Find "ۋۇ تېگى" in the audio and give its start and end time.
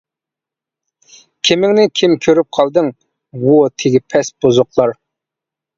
3.45-4.05